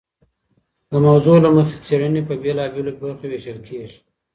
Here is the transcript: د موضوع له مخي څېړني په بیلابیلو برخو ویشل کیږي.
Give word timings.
د 0.91 0.93
موضوع 1.05 1.37
له 1.45 1.49
مخي 1.57 1.77
څېړني 1.85 2.21
په 2.27 2.33
بیلابیلو 2.43 2.91
برخو 3.01 3.25
ویشل 3.29 3.59
کیږي. 3.67 3.99